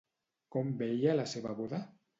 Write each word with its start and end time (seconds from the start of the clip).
Com 0.55 0.73
veia 0.81 1.15
la 1.21 1.29
seva 1.37 1.57
boda? 1.63 1.87